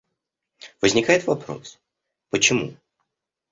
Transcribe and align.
Возникает 0.81 1.27
вопрос, 1.27 1.77
почему? 2.31 2.75